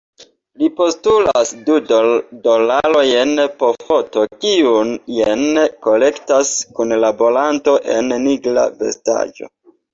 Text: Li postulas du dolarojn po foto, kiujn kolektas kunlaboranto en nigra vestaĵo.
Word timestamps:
Li 0.59 0.67
postulas 0.77 1.51
du 1.67 1.75
dolarojn 1.91 3.35
po 3.61 3.71
foto, 3.91 4.25
kiujn 4.47 5.63
kolektas 5.89 6.53
kunlaboranto 6.81 7.79
en 8.01 8.13
nigra 8.29 8.69
vestaĵo. 8.85 9.55